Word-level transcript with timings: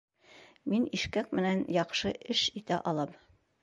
Мин 0.73 0.87
ишкәк 0.99 1.37
менән 1.41 1.63
яҡшы 1.79 2.15
эш 2.37 2.47
итә 2.63 2.85
алам 2.95 3.19